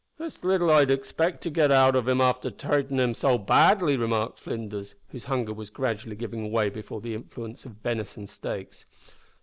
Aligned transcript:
"It's 0.17 0.43
little 0.43 0.71
I'd 0.71 0.89
expect 0.89 1.43
to 1.43 1.51
git 1.51 1.69
out 1.69 1.95
of 1.95 2.07
him 2.07 2.21
after 2.21 2.49
tratin' 2.49 2.99
him 2.99 3.13
so 3.13 3.37
badly," 3.37 3.97
remarked 3.97 4.39
Flinders, 4.39 4.95
whose 5.09 5.25
hunger 5.25 5.53
was 5.53 5.69
gradually 5.69 6.15
giving 6.15 6.51
way 6.51 6.71
before 6.71 7.01
the 7.01 7.13
influence 7.13 7.65
of 7.65 7.73
venison 7.83 8.25
steaks. 8.25 8.85